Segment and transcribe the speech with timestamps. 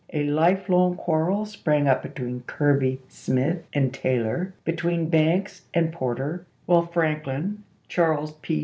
[0.13, 5.93] A life long quarrel sprang up between Kirby Smith and Taylor, be tween Banks and
[5.93, 8.59] Porter, while Franklin, Charles P.